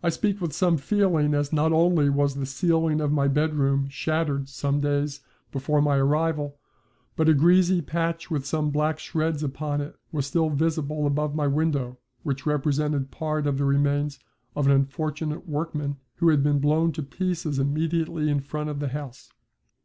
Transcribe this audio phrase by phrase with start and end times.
[0.00, 4.48] I speak with some feeling, as not only was the ceiling of my bedroom shattered
[4.48, 6.56] some days before my arrival,
[7.16, 11.48] but a greasy patch with some black shreds upon it was still visible above my
[11.48, 14.20] window which represented part of the remains
[14.54, 18.90] of an unfortunate workman, who had been blown to pieces immediately in front of the
[18.94, 19.32] house.